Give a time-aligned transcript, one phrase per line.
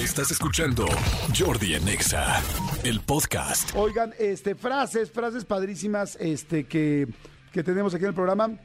[0.00, 0.86] Estás escuchando
[1.38, 2.42] Jordi Anexa,
[2.84, 3.76] el podcast.
[3.76, 7.06] Oigan, este, frases, frases padrísimas este, que,
[7.52, 8.58] que tenemos aquí en el programa.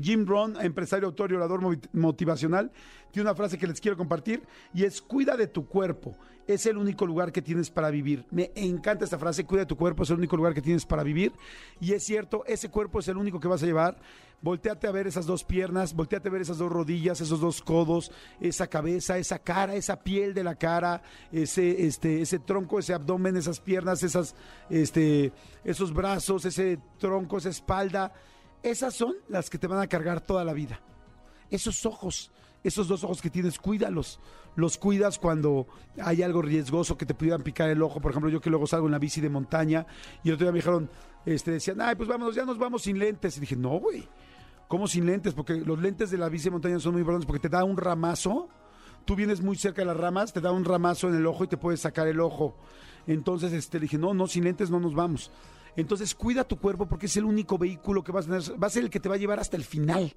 [0.00, 1.60] Jim Rohn, empresario, autor y orador
[1.92, 2.70] motivacional,
[3.10, 4.42] tiene una frase que les quiero compartir
[4.72, 6.16] y es cuida de tu cuerpo.
[6.46, 8.24] Es el único lugar que tienes para vivir.
[8.30, 11.02] Me encanta esta frase, cuida de tu cuerpo, es el único lugar que tienes para
[11.02, 11.32] vivir.
[11.80, 13.98] Y es cierto, ese cuerpo es el único que vas a llevar.
[14.40, 18.10] Volteate a ver esas dos piernas, volteate a ver esas dos rodillas, esos dos codos,
[18.40, 23.36] esa cabeza, esa cara, esa piel de la cara, ese, este, ese tronco, ese abdomen,
[23.36, 24.34] esas piernas, esas,
[24.68, 25.32] este,
[25.64, 28.12] esos brazos, ese tronco, esa espalda.
[28.62, 30.80] Esas son las que te van a cargar toda la vida.
[31.50, 32.30] Esos ojos,
[32.62, 34.20] esos dos ojos que tienes, cuídalos.
[34.54, 35.66] Los cuidas cuando
[36.00, 38.00] hay algo riesgoso que te pudieran picar el ojo.
[38.00, 39.86] Por ejemplo, yo que luego salgo en la bici de montaña
[40.22, 40.90] y otro día me dijeron,
[41.26, 43.36] este, decían, ay, pues vámonos, ya nos vamos sin lentes.
[43.36, 44.08] Y dije, no, güey,
[44.68, 45.34] ¿cómo sin lentes?
[45.34, 47.76] Porque los lentes de la bici de montaña son muy importantes porque te da un
[47.76, 48.48] ramazo.
[49.04, 51.48] Tú vienes muy cerca de las ramas, te da un ramazo en el ojo y
[51.48, 52.56] te puedes sacar el ojo.
[53.08, 55.32] Entonces, este, dije, no, no, sin lentes no nos vamos.
[55.76, 58.70] Entonces, cuida tu cuerpo porque es el único vehículo que vas a tener, va a
[58.70, 60.12] ser el que te va a llevar hasta el final.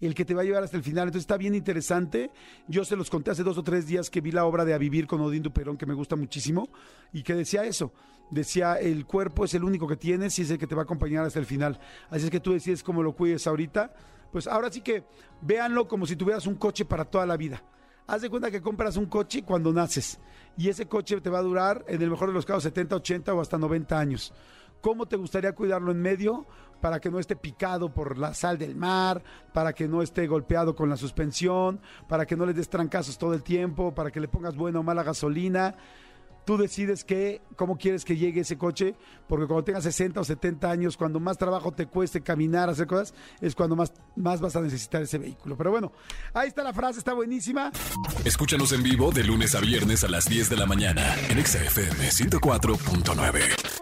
[0.00, 1.08] El que te va a llevar hasta el final.
[1.08, 2.30] Entonces está bien interesante.
[2.68, 4.78] Yo se los conté hace dos o tres días que vi la obra de A
[4.78, 6.68] Vivir con Odín Duperón, que me gusta muchísimo,
[7.12, 7.92] y que decía eso.
[8.30, 10.84] Decía, el cuerpo es el único que tienes y es el que te va a
[10.84, 11.80] acompañar hasta el final.
[12.10, 13.92] Así es que tú decides cómo lo cuides ahorita.
[14.30, 15.04] Pues ahora sí que
[15.40, 17.62] véanlo como si tuvieras un coche para toda la vida.
[18.06, 20.18] Haz de cuenta que compras un coche cuando naces
[20.56, 23.34] y ese coche te va a durar, en el mejor de los casos, 70, 80
[23.34, 24.32] o hasta 90 años.
[24.80, 26.46] ¿Cómo te gustaría cuidarlo en medio
[26.80, 30.74] para que no esté picado por la sal del mar, para que no esté golpeado
[30.74, 34.28] con la suspensión, para que no le des trancazos todo el tiempo, para que le
[34.28, 35.74] pongas buena o mala gasolina?
[36.44, 38.94] Tú decides que, cómo quieres que llegue ese coche,
[39.28, 43.12] porque cuando tengas 60 o 70 años, cuando más trabajo te cueste caminar, hacer cosas,
[43.42, 45.58] es cuando más, más vas a necesitar ese vehículo.
[45.58, 45.92] Pero bueno,
[46.32, 47.70] ahí está la frase, está buenísima.
[48.24, 51.62] Escúchanos en vivo de lunes a viernes a las 10 de la mañana en Exa
[51.62, 53.77] FM 104.9.